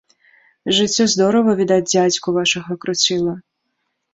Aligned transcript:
Жыццё 0.77 1.03
здорава, 1.13 1.51
відаць, 1.61 1.87
дзядзьку 1.91 2.35
вашага 2.39 2.79
круціла. 2.87 3.33